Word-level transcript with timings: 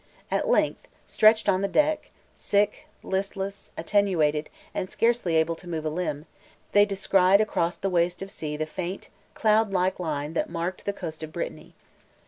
At 0.31 0.47
length, 0.47 0.87
stretched 1.05 1.47
on 1.47 1.61
the 1.61 1.67
deck, 1.67 2.09
sick, 2.33 2.87
listless, 3.03 3.69
attenuated, 3.77 4.49
and 4.73 4.89
scarcely 4.89 5.35
able 5.35 5.55
to 5.55 5.69
move 5.69 5.85
a 5.85 5.91
limb, 5.91 6.25
they 6.71 6.85
descried 6.85 7.39
across 7.39 7.75
the 7.75 7.87
waste 7.87 8.23
of 8.23 8.31
sea 8.31 8.57
the 8.57 8.65
faint, 8.65 9.09
cloud 9.35 9.71
like 9.71 9.99
line 9.99 10.33
that 10.33 10.49
marked 10.49 10.85
the 10.85 10.91
coast 10.93 11.21
of 11.21 11.31
Brittany. 11.31 11.75